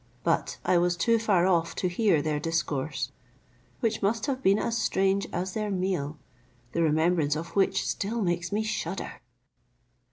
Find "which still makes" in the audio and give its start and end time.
7.55-8.51